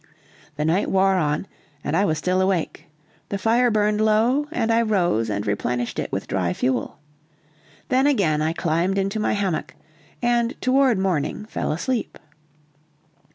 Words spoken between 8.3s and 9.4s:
I climbed into my